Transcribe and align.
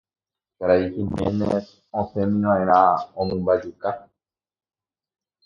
Karai 0.57 0.83
Giménez 0.93 1.65
osẽmiva'erã 2.01 2.81
omymbajuka. 3.21 3.89